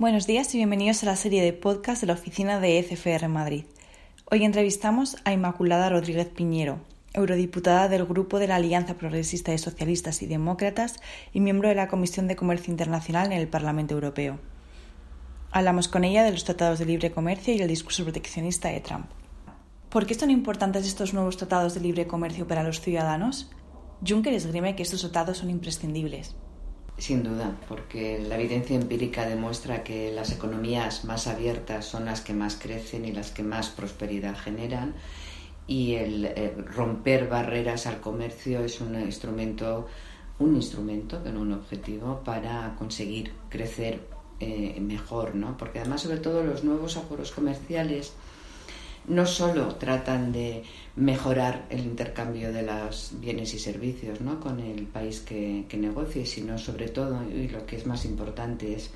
Buenos 0.00 0.28
días 0.28 0.54
y 0.54 0.58
bienvenidos 0.58 1.02
a 1.02 1.06
la 1.06 1.16
serie 1.16 1.42
de 1.42 1.52
podcast 1.52 2.00
de 2.02 2.06
la 2.06 2.12
oficina 2.12 2.60
de 2.60 2.78
ECFR 2.78 3.26
Madrid. 3.26 3.64
Hoy 4.30 4.44
entrevistamos 4.44 5.16
a 5.24 5.32
Inmaculada 5.32 5.90
Rodríguez 5.90 6.28
Piñero, 6.28 6.78
eurodiputada 7.14 7.88
del 7.88 8.06
Grupo 8.06 8.38
de 8.38 8.46
la 8.46 8.54
Alianza 8.54 8.94
Progresista 8.94 9.50
de 9.50 9.58
Socialistas 9.58 10.22
y 10.22 10.26
Demócratas 10.26 11.00
y 11.32 11.40
miembro 11.40 11.68
de 11.68 11.74
la 11.74 11.88
Comisión 11.88 12.28
de 12.28 12.36
Comercio 12.36 12.70
Internacional 12.70 13.32
en 13.32 13.40
el 13.40 13.48
Parlamento 13.48 13.94
Europeo. 13.94 14.38
Hablamos 15.50 15.88
con 15.88 16.04
ella 16.04 16.22
de 16.22 16.30
los 16.30 16.44
tratados 16.44 16.78
de 16.78 16.86
libre 16.86 17.10
comercio 17.10 17.52
y 17.52 17.60
el 17.60 17.66
discurso 17.66 18.04
proteccionista 18.04 18.68
de 18.68 18.78
Trump. 18.78 19.06
¿Por 19.88 20.06
qué 20.06 20.14
son 20.14 20.30
importantes 20.30 20.86
estos 20.86 21.12
nuevos 21.12 21.38
tratados 21.38 21.74
de 21.74 21.80
libre 21.80 22.06
comercio 22.06 22.46
para 22.46 22.62
los 22.62 22.80
ciudadanos? 22.80 23.50
Juncker 24.06 24.32
esgrime 24.32 24.76
que 24.76 24.84
estos 24.84 25.00
tratados 25.00 25.38
son 25.38 25.50
imprescindibles. 25.50 26.36
Sin 26.98 27.22
duda, 27.22 27.56
porque 27.68 28.18
la 28.18 28.34
evidencia 28.34 28.74
empírica 28.74 29.24
demuestra 29.24 29.84
que 29.84 30.12
las 30.12 30.32
economías 30.32 31.04
más 31.04 31.28
abiertas 31.28 31.84
son 31.84 32.06
las 32.06 32.20
que 32.20 32.34
más 32.34 32.56
crecen 32.56 33.04
y 33.04 33.12
las 33.12 33.30
que 33.30 33.44
más 33.44 33.68
prosperidad 33.68 34.36
generan 34.36 34.94
y 35.68 35.94
el 35.94 36.34
romper 36.74 37.28
barreras 37.28 37.86
al 37.86 38.00
comercio 38.00 38.64
es 38.64 38.80
un 38.80 38.98
instrumento, 39.00 39.86
un 40.38 40.56
instrumento, 40.56 41.22
que 41.22 41.30
no 41.30 41.42
un 41.42 41.52
objetivo, 41.52 42.22
para 42.24 42.74
conseguir 42.76 43.32
crecer 43.50 44.00
eh, 44.40 44.78
mejor, 44.80 45.34
¿no? 45.34 45.56
Porque 45.58 45.80
además, 45.80 46.00
sobre 46.00 46.18
todo, 46.18 46.42
los 46.42 46.64
nuevos 46.64 46.96
acuerdos 46.96 47.32
comerciales 47.32 48.14
no 49.08 49.26
solo 49.26 49.74
tratan 49.76 50.32
de 50.32 50.62
mejorar 50.96 51.66
el 51.70 51.80
intercambio 51.80 52.52
de 52.52 52.62
los 52.62 53.12
bienes 53.20 53.54
y 53.54 53.58
servicios 53.58 54.20
¿no? 54.20 54.40
con 54.40 54.60
el 54.60 54.86
país 54.86 55.20
que, 55.20 55.64
que 55.68 55.76
negocie, 55.76 56.26
sino 56.26 56.58
sobre 56.58 56.88
todo, 56.88 57.22
y 57.30 57.48
lo 57.48 57.66
que 57.66 57.76
es 57.76 57.86
más 57.86 58.04
importante, 58.04 58.74
es 58.74 58.90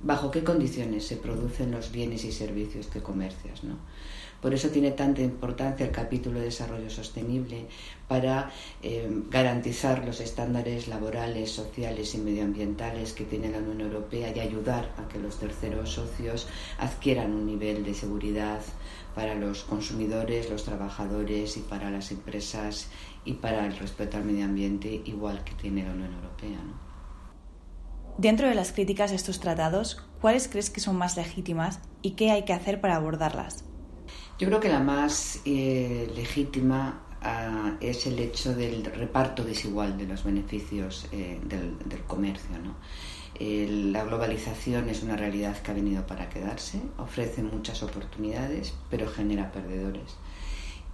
bajo 0.00 0.30
qué 0.30 0.44
condiciones 0.44 1.06
se 1.06 1.16
producen 1.16 1.72
los 1.72 1.90
bienes 1.90 2.24
y 2.24 2.32
servicios 2.32 2.86
que 2.86 3.02
comercias. 3.02 3.64
¿no? 3.64 3.76
Por 4.40 4.54
eso 4.54 4.68
tiene 4.68 4.92
tanta 4.92 5.20
importancia 5.20 5.84
el 5.84 5.90
capítulo 5.92 6.38
de 6.38 6.46
desarrollo 6.46 6.90
sostenible 6.90 7.66
para 8.06 8.52
eh, 8.82 9.08
garantizar 9.30 10.04
los 10.04 10.20
estándares 10.20 10.86
laborales, 10.86 11.50
sociales 11.50 12.14
y 12.14 12.18
medioambientales 12.18 13.12
que 13.12 13.24
tiene 13.24 13.50
la 13.50 13.58
Unión 13.58 13.80
Europea 13.80 14.32
y 14.34 14.38
ayudar 14.38 14.92
a 14.96 15.08
que 15.08 15.18
los 15.18 15.38
terceros 15.38 15.90
socios 15.90 16.46
adquieran 16.78 17.32
un 17.32 17.46
nivel 17.46 17.84
de 17.84 17.94
seguridad 17.94 18.60
para 19.14 19.34
los 19.34 19.64
consumidores, 19.64 20.48
los 20.48 20.62
trabajadores 20.62 21.56
y 21.56 21.60
para 21.60 21.90
las 21.90 22.12
empresas 22.12 22.88
y 23.24 23.34
para 23.34 23.66
el 23.66 23.76
respeto 23.76 24.16
al 24.16 24.24
medio 24.24 24.44
ambiente 24.44 25.02
igual 25.04 25.42
que 25.42 25.54
tiene 25.54 25.82
la 25.82 25.92
Unión 25.92 26.14
Europea. 26.14 26.60
Dentro 28.18 28.48
de 28.48 28.54
las 28.54 28.72
críticas 28.72 29.12
a 29.12 29.14
estos 29.14 29.40
tratados, 29.40 30.04
¿cuáles 30.20 30.48
crees 30.48 30.70
que 30.70 30.80
son 30.80 30.96
más 30.96 31.16
legítimas 31.16 31.80
y 32.02 32.12
qué 32.12 32.30
hay 32.30 32.44
que 32.44 32.52
hacer 32.52 32.80
para 32.80 32.96
abordarlas? 32.96 33.67
Yo 34.38 34.46
creo 34.46 34.60
que 34.60 34.68
la 34.68 34.78
más 34.78 35.40
eh, 35.44 36.08
legítima 36.14 37.00
ah, 37.22 37.72
es 37.80 38.06
el 38.06 38.20
hecho 38.20 38.54
del 38.54 38.84
reparto 38.84 39.42
desigual 39.42 39.98
de 39.98 40.06
los 40.06 40.22
beneficios 40.22 41.08
eh, 41.10 41.40
del, 41.42 42.02
comercio. 42.06 42.56
la 43.40 44.04
globalización 44.04 44.88
es 44.90 45.02
una 45.02 45.16
realidad 45.16 45.60
que 45.60 45.72
ha 45.72 45.74
venido 45.74 46.06
para 46.06 46.28
quedarse, 46.28 46.80
ofrece 46.98 47.42
muchas 47.42 47.82
oportunidades, 47.82 48.74
pero 48.88 49.08
genera 49.08 49.50
perdedores. 49.50 50.14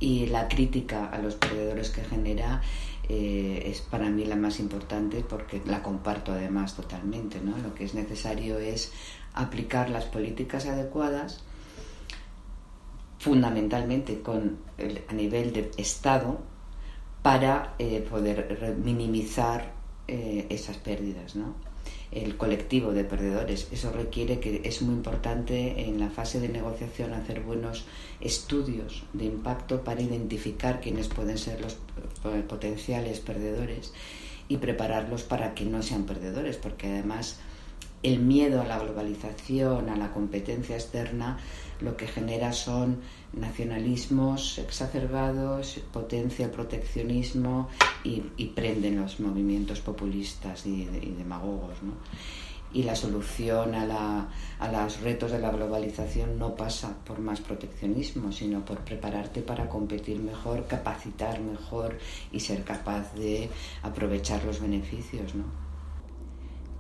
Y 0.01 0.27
la 0.27 0.49
crítica 0.49 1.11
a 1.11 1.19
los 1.19 1.35
perdedores 1.35 1.91
que 1.91 2.03
genera 2.03 2.63
eh, 3.11 3.65
es 3.67 3.83
para 3.83 4.09
mí 4.09 4.25
la 4.25 4.37
más 4.37 4.59
importante 4.59 5.23
porque 5.23 5.61
la 5.67 5.83
comparto 5.83 6.33
además 6.33 6.77
totalmente. 6.77 7.43
Lo 7.43 7.75
que 7.75 7.85
es 7.85 7.93
necesario 7.93 8.59
es 8.59 8.91
aplicar 9.35 9.91
las 9.91 10.07
políticas 10.07 10.65
adecuadas 10.65 11.45
fundamentalmente 13.25 14.21
con 14.21 14.59
a 15.09 15.15
nivel 15.15 15.55
de 15.55 15.71
Estado 15.79 16.41
para 17.23 17.75
eh, 17.79 18.07
poder 18.11 18.77
minimizar 18.85 19.73
eh, 20.09 20.45
esas 20.51 20.77
pérdidas, 20.77 21.35
¿no? 21.35 21.55
el 22.11 22.37
colectivo 22.37 22.93
de 22.93 23.05
perdedores. 23.05 23.69
Eso 23.73 23.91
requiere 23.93 24.41
que 24.41 24.61
es 24.65 24.83
muy 24.83 24.95
importante 24.95 25.89
en 25.89 25.99
la 25.99 26.11
fase 26.11 26.39
de 26.39 26.51
negociación 26.51 27.15
hacer 27.15 27.41
buenos 27.41 27.87
estudios 28.21 29.05
de 29.15 29.25
impacto 29.25 29.83
para 29.83 30.03
identificar 30.03 30.83
quiénes 30.83 31.09
pueden 31.09 31.39
ser 31.39 31.63
los 31.63 31.79
potenciales 32.47 33.21
perdedores 33.21 33.95
y 34.49 34.59
prepararlos 34.59 35.23
para 35.23 35.55
que 35.55 35.65
no 35.65 35.83
sean 35.83 36.05
perdedores, 36.05 36.59
porque 36.59 36.89
además 36.89 37.41
el 38.05 38.21
miedo 38.21 38.61
a 38.61 38.67
la 38.67 38.79
globalización, 38.79 39.89
a 39.89 39.97
la 39.97 40.13
competencia 40.13 40.77
externa, 40.77 41.39
lo 41.81 41.97
que 41.97 42.07
genera 42.07 42.53
son 42.53 43.01
nacionalismos 43.33 44.59
exacerbados, 44.59 45.81
potencia 45.91 46.45
el 46.45 46.53
proteccionismo 46.53 47.69
y, 48.05 48.21
prenden 48.55 49.01
los 49.01 49.21
movimientos 49.21 49.81
populistas 49.81 50.67
y, 50.67 50.85
demagogos. 50.85 51.79
Y 52.75 52.83
la 52.83 52.95
solución 52.95 53.75
a, 53.75 54.29
a 54.59 54.69
los 54.69 55.01
retos 55.01 55.33
de 55.33 55.39
la 55.39 55.51
globalización 55.51 56.39
no 56.39 56.55
pasa 56.57 56.95
por 57.07 57.21
más 57.21 57.41
proteccionismo, 57.41 58.33
sino 58.33 58.65
por 58.65 58.81
prepararte 58.81 59.41
para 59.41 59.69
competir 59.69 60.19
mejor, 60.19 60.67
capacitar 60.67 61.41
mejor 61.41 61.99
y 62.33 62.41
ser 62.41 62.65
capaz 62.65 63.15
de 63.15 63.49
aprovechar 63.83 64.45
los 64.45 64.61
beneficios. 64.61 65.35
¿no? 65.35 65.64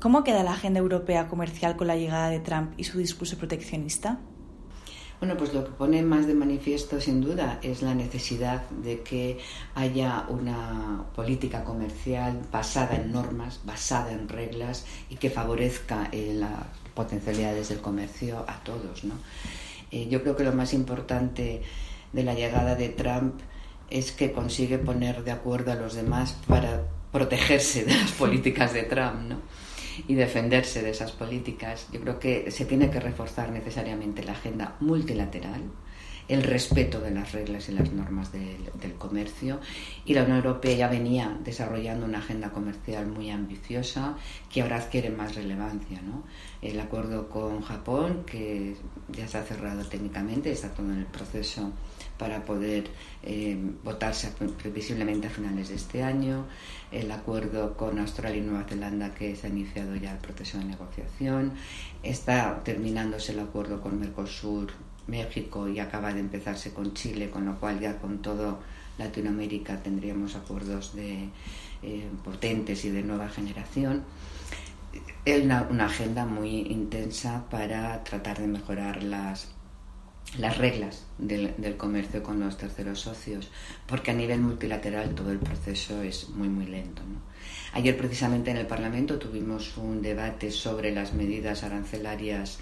¿Cómo 0.04 0.22
queda 0.22 0.42
la 0.42 0.52
agenda 0.52 0.80
europea 0.80 1.28
comercial 1.28 1.76
con 1.76 1.86
la 1.86 1.96
llegada 1.96 2.28
de 2.28 2.38
Trump 2.38 2.74
y 2.76 2.84
su 2.84 2.98
discurso 2.98 3.38
proteccionista? 3.38 4.18
Bueno, 5.18 5.34
pues 5.38 5.54
lo 5.54 5.64
que 5.64 5.70
pone 5.70 6.02
más 6.02 6.26
de 6.26 6.34
manifiesto 6.34 7.00
sin 7.00 7.22
duda 7.22 7.58
es 7.62 7.80
la 7.80 7.94
necesidad 7.94 8.68
de 8.68 9.00
que 9.00 9.38
haya 9.74 10.26
una 10.28 11.06
política 11.16 11.64
comercial 11.64 12.38
basada 12.52 12.96
en 12.96 13.12
normas, 13.12 13.62
basada 13.64 14.12
en 14.12 14.28
reglas 14.28 14.84
y 15.08 15.16
que 15.16 15.30
favorezca 15.30 16.10
eh, 16.12 16.34
las 16.34 16.52
potencialidades 16.92 17.70
del 17.70 17.78
comercio 17.78 18.44
a 18.46 18.62
todos. 18.62 19.04
¿no? 19.04 19.14
Eh, 19.90 20.06
yo 20.10 20.20
creo 20.20 20.36
que 20.36 20.44
lo 20.44 20.52
más 20.52 20.74
importante 20.74 21.62
de 22.12 22.22
la 22.22 22.34
llegada 22.34 22.74
de 22.74 22.90
Trump 22.90 23.40
es 23.88 24.12
que 24.12 24.32
consigue 24.32 24.76
poner 24.76 25.24
de 25.24 25.30
acuerdo 25.30 25.72
a 25.72 25.76
los 25.76 25.94
demás 25.94 26.36
para 26.46 26.82
protegerse 27.10 27.86
de 27.86 27.96
las 27.96 28.12
políticas 28.18 28.74
de 28.74 28.82
Trump. 28.82 29.30
¿no? 29.30 29.64
Y 30.08 30.14
defenderse 30.14 30.82
de 30.82 30.90
esas 30.90 31.12
políticas. 31.12 31.88
Yo 31.92 32.00
creo 32.00 32.18
que 32.18 32.50
se 32.50 32.64
tiene 32.64 32.90
que 32.90 33.00
reforzar 33.00 33.50
necesariamente 33.50 34.22
la 34.22 34.32
agenda 34.32 34.76
multilateral, 34.80 35.62
el 36.28 36.42
respeto 36.42 37.00
de 37.00 37.10
las 37.10 37.32
reglas 37.32 37.68
y 37.68 37.72
las 37.72 37.92
normas 37.92 38.32
del, 38.32 38.54
comercio 38.98 39.60
y 40.04 40.14
la 40.14 40.22
Unión 40.22 40.38
Europea 40.38 40.74
ya 40.74 40.88
venía 40.88 41.36
desarrollando 41.44 42.06
una 42.06 42.18
agenda 42.18 42.50
comercial 42.50 43.06
muy 43.06 43.30
ambiciosa 43.30 44.16
que 44.52 44.62
ahora 44.62 44.76
adquiere 44.76 45.10
más 45.10 45.34
relevancia. 45.34 46.00
¿no? 46.02 46.24
El 46.62 46.78
acuerdo 46.80 47.28
con 47.28 47.60
Japón, 47.60 48.24
que 48.24 48.76
ya 49.08 49.26
se 49.28 49.38
ha 49.38 49.42
cerrado 49.42 49.84
técnicamente, 49.84 50.52
está 50.52 50.72
todo 50.72 50.90
en 50.92 51.00
el 51.00 51.06
proceso 51.06 51.72
para 52.18 52.44
poder 52.44 52.88
eh, 53.22 53.58
votarse 53.82 54.32
previsiblemente 54.62 55.26
a 55.26 55.30
finales 55.30 55.68
de 55.68 55.74
este 55.74 56.02
año, 56.02 56.46
el 56.92 57.10
acuerdo 57.10 57.76
con 57.76 57.98
Australia 57.98 58.38
y 58.38 58.46
Nueva 58.46 58.64
Zelanda 58.68 59.12
que 59.14 59.34
se 59.34 59.48
ha 59.48 59.50
iniciado 59.50 59.96
ya 59.96 60.12
el 60.12 60.18
proceso 60.18 60.58
de 60.58 60.64
negociación, 60.64 61.52
está 62.02 62.62
terminándose 62.62 63.32
el 63.32 63.40
acuerdo 63.40 63.80
con 63.80 63.98
Mercosur, 63.98 64.72
México 65.06 65.68
y 65.68 65.78
acaba 65.80 66.12
de 66.12 66.20
empezarse 66.20 66.72
con 66.72 66.94
Chile, 66.94 67.30
con 67.30 67.44
lo 67.44 67.58
cual 67.58 67.80
ya 67.80 67.98
con 67.98 68.22
todo 68.22 68.60
Latinoamérica 68.98 69.82
tendríamos 69.82 70.36
acuerdos 70.36 70.94
de, 70.94 71.28
eh, 71.82 72.08
potentes 72.22 72.84
y 72.84 72.90
de 72.90 73.02
nueva 73.02 73.28
generación. 73.28 74.04
Es 75.24 75.44
una, 75.44 75.86
agenda 75.86 76.24
muy 76.24 76.60
intensa 76.60 77.44
para 77.50 78.02
tratar 78.04 78.38
de 78.38 78.46
mejorar 78.46 79.02
las 79.02 79.48
las 80.38 80.56
reglas 80.58 81.04
del, 81.18 81.54
del, 81.58 81.76
comercio 81.76 82.22
con 82.22 82.40
los 82.40 82.56
terceros 82.56 83.00
socios, 83.00 83.50
porque 83.86 84.10
a 84.10 84.14
nivel 84.14 84.40
multilateral 84.40 85.14
todo 85.14 85.30
el 85.30 85.38
proceso 85.38 86.02
es 86.02 86.30
muy, 86.30 86.48
muy 86.48 86.66
lento. 86.66 87.02
Ayer 87.72 87.96
precisamente 87.96 88.50
en 88.50 88.56
el 88.56 88.66
Parlamento 88.66 89.18
tuvimos 89.18 89.76
un 89.76 90.00
debate 90.00 90.50
sobre 90.50 90.92
las 90.92 91.12
medidas 91.12 91.62
arancelarias 91.62 92.58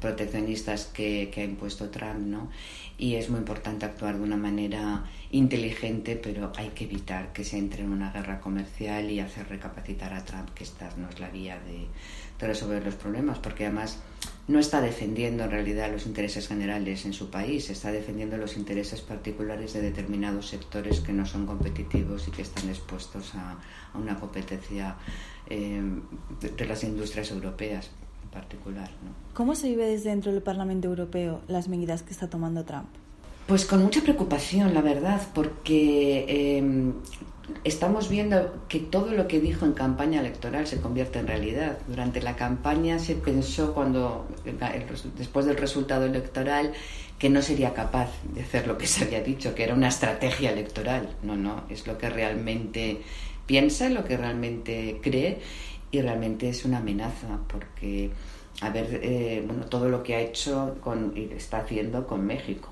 proteccionistas 0.00 0.86
que, 0.86 1.30
que 1.32 1.42
ha 1.42 1.44
impuesto 1.44 1.90
Trump, 1.90 2.20
¿no? 2.26 2.50
y 2.96 3.16
es 3.16 3.28
muy 3.28 3.38
importante 3.38 3.86
actuar 3.86 4.16
de 4.16 4.22
una 4.22 4.36
manera 4.36 5.04
inteligente, 5.32 6.16
pero 6.16 6.52
hay 6.56 6.68
que 6.68 6.84
evitar 6.84 7.32
que 7.32 7.42
se 7.42 7.58
entre 7.58 7.82
en 7.82 7.90
una 7.90 8.12
guerra 8.12 8.40
comercial 8.40 9.10
y 9.10 9.18
hacer 9.18 9.48
recapacitar 9.48 10.14
a 10.14 10.24
Trump 10.24 10.50
que 10.54 10.62
esta 10.62 10.88
no 10.96 11.08
es 11.08 11.18
la 11.18 11.28
vía 11.28 11.58
de, 11.66 11.88
de 12.38 12.46
resolver 12.46 12.84
los 12.84 12.94
problemas, 12.94 13.38
porque 13.38 13.66
además 13.66 13.98
no 14.46 14.60
está 14.60 14.80
defendiendo 14.80 15.44
en 15.44 15.50
realidad 15.50 15.90
los 15.90 16.06
intereses 16.06 16.46
generales 16.46 17.04
en 17.04 17.14
su 17.14 17.30
país, 17.30 17.68
está 17.68 17.90
defendiendo 17.90 18.36
los 18.36 18.56
intereses 18.56 19.00
particulares 19.00 19.72
de 19.72 19.80
determinados 19.80 20.48
sectores 20.48 21.00
que 21.00 21.12
no 21.12 21.26
son 21.26 21.46
competitivos 21.46 22.28
y 22.28 22.30
que 22.30 22.42
están 22.42 22.68
expuestos 22.68 23.34
a, 23.34 23.58
una 23.94 24.18
competencia 24.20 24.96
eh, 25.48 25.82
de 26.56 26.66
las 26.66 26.84
industrias 26.84 27.30
europeas. 27.30 27.90
Particular. 28.34 28.90
¿no? 29.04 29.12
¿Cómo 29.32 29.54
se 29.54 29.68
vive 29.68 29.86
desde 29.86 30.10
dentro 30.10 30.32
del 30.32 30.42
Parlamento 30.42 30.88
Europeo 30.88 31.40
las 31.48 31.68
medidas 31.68 32.02
que 32.02 32.10
está 32.10 32.28
tomando 32.28 32.64
Trump? 32.64 32.88
Pues 33.46 33.64
con 33.64 33.82
mucha 33.82 34.00
preocupación, 34.00 34.74
la 34.74 34.80
verdad, 34.80 35.20
porque 35.34 36.24
eh, 36.28 36.92
estamos 37.62 38.08
viendo 38.08 38.64
que 38.68 38.80
todo 38.80 39.12
lo 39.12 39.28
que 39.28 39.40
dijo 39.40 39.66
en 39.66 39.72
campaña 39.72 40.20
electoral 40.20 40.66
se 40.66 40.80
convierte 40.80 41.18
en 41.18 41.26
realidad. 41.26 41.78
Durante 41.86 42.22
la 42.22 42.36
campaña 42.36 42.98
se 42.98 43.14
pensó 43.14 43.74
cuando 43.74 44.26
después 45.18 45.46
del 45.46 45.56
resultado 45.56 46.06
electoral 46.06 46.72
que 47.18 47.30
no 47.30 47.42
sería 47.42 47.74
capaz 47.74 48.10
de 48.34 48.42
hacer 48.42 48.66
lo 48.66 48.76
que 48.76 48.86
se 48.86 49.04
había 49.04 49.20
dicho, 49.20 49.54
que 49.54 49.64
era 49.64 49.74
una 49.74 49.88
estrategia 49.88 50.50
electoral. 50.50 51.08
No, 51.22 51.36
no, 51.36 51.64
es 51.68 51.86
lo 51.86 51.98
que 51.98 52.10
realmente 52.10 53.02
piensa, 53.46 53.88
lo 53.90 54.04
que 54.04 54.16
realmente 54.16 55.00
cree 55.02 55.40
y 55.94 56.02
realmente 56.02 56.48
es 56.48 56.64
una 56.64 56.78
amenaza 56.78 57.38
porque 57.46 58.10
a 58.60 58.70
ver 58.70 59.00
eh, 59.02 59.42
bueno 59.46 59.66
todo 59.66 59.88
lo 59.88 60.02
que 60.02 60.14
ha 60.16 60.20
hecho 60.20 60.76
y 61.14 61.32
está 61.34 61.58
haciendo 61.58 62.06
con 62.06 62.26
México 62.26 62.68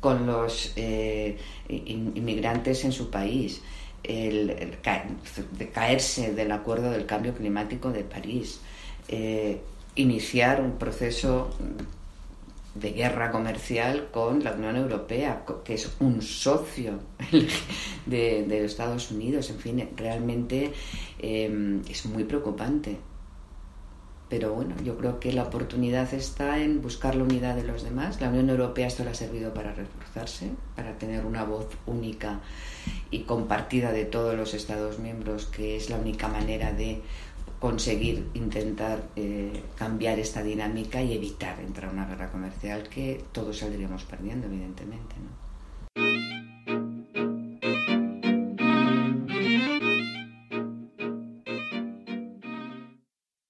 con 0.00 0.26
los 0.26 0.72
eh, 0.76 1.36
inmigrantes 1.68 2.84
en 2.84 2.92
su 2.92 3.10
país 3.10 3.62
el, 4.02 4.78
caerse 5.72 6.32
del 6.34 6.52
acuerdo 6.52 6.90
del 6.90 7.06
cambio 7.06 7.34
climático 7.34 7.90
de 7.90 8.02
París, 8.02 8.60
eh, 9.08 9.60
iniciar 9.94 10.60
un 10.60 10.78
proceso 10.78 11.50
de 12.80 12.92
guerra 12.92 13.30
comercial 13.30 14.08
con 14.10 14.42
la 14.42 14.52
Unión 14.52 14.76
Europea, 14.76 15.44
que 15.64 15.74
es 15.74 15.90
un 16.00 16.22
socio 16.22 17.00
de, 18.06 18.64
Estados 18.64 19.10
Unidos. 19.10 19.50
En 19.50 19.58
fin, 19.58 19.88
realmente 19.96 20.72
eh, 21.18 21.80
es 21.88 22.06
muy 22.06 22.24
preocupante. 22.24 22.98
Pero 24.30 24.54
bueno, 24.54 24.76
yo 24.84 24.96
creo 24.96 25.18
que 25.18 25.32
la 25.32 25.42
oportunidad 25.42 26.14
está 26.14 26.60
en 26.60 26.80
buscar 26.80 27.16
la 27.16 27.24
unidad 27.24 27.56
de 27.56 27.64
los 27.64 27.82
demás. 27.82 28.20
La 28.20 28.28
Unión 28.28 28.48
Europea 28.48 28.86
esto 28.86 29.02
le 29.02 29.10
ha 29.10 29.14
servido 29.14 29.52
para 29.52 29.74
reforzarse, 29.74 30.50
para 30.76 30.96
tener 30.98 31.26
una 31.26 31.42
voz 31.42 31.66
única 31.84 32.38
y 33.10 33.24
compartida 33.24 33.90
de 33.90 34.04
todos 34.04 34.36
los 34.36 34.54
Estados 34.54 35.00
miembros, 35.00 35.46
que 35.46 35.76
es 35.76 35.90
la 35.90 35.96
única 35.96 36.28
manera 36.28 36.72
de 36.72 37.02
conseguir 37.60 38.30
intentar 38.34 39.02
eh, 39.16 39.62
cambiar 39.76 40.18
esta 40.18 40.42
dinámica 40.42 41.02
y 41.02 41.12
evitar 41.12 41.60
entrar 41.60 41.90
en 41.90 41.98
una 41.98 42.08
guerra 42.08 42.32
comercial 42.32 42.88
que 42.88 43.22
todos 43.32 43.58
saldríamos 43.58 44.04
perdiendo, 44.04 44.46
evidentemente. 44.46 45.14
¿no? 45.16 45.49